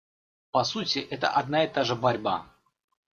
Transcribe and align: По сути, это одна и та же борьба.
По 0.51 0.63
сути, 0.63 0.97
это 0.97 1.27
одна 1.29 1.63
и 1.63 1.67
та 1.71 1.83
же 1.83 1.95
борьба. 1.95 2.47